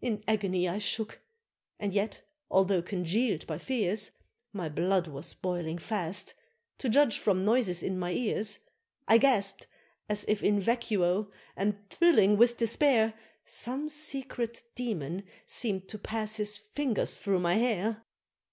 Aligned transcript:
In 0.00 0.24
agony 0.26 0.68
I 0.68 0.78
shook, 0.78 1.22
and 1.78 1.94
yet, 1.94 2.22
although 2.50 2.82
congealed 2.82 3.46
by 3.46 3.58
fears, 3.58 4.10
My 4.52 4.68
blood 4.68 5.06
was 5.06 5.32
boiling 5.34 5.78
fast, 5.78 6.34
to 6.78 6.88
judge 6.88 7.16
from 7.16 7.44
noises 7.44 7.84
in 7.84 7.96
my 7.96 8.10
ears; 8.10 8.58
I 9.06 9.18
gasp'd 9.18 9.68
as 10.08 10.24
if 10.26 10.42
in 10.42 10.58
vacuo, 10.58 11.30
and 11.54 11.76
thrilling 11.90 12.36
with 12.36 12.56
despair, 12.56 13.14
Some 13.46 13.88
secret 13.88 14.64
Demon 14.74 15.22
seem'd 15.46 15.88
to 15.90 15.98
pass 16.00 16.38
his 16.38 16.56
fingers 16.56 17.18
through 17.18 17.38
my 17.38 17.54
hair. 17.54 18.02